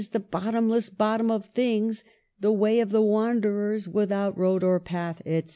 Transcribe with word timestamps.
53 0.07 0.19
the 0.19 0.27
bottomless 0.31 0.89
bottom 0.89 1.29
of 1.29 1.45
things, 1.45 2.03
the 2.39 2.51
way 2.51 2.79
of 2.79 2.89
the 2.89 3.01
wanderers, 3.01 3.87
without 3.87 4.35
road 4.35 4.63
or 4.63 4.79
path," 4.79 5.21
etc. 5.27 5.49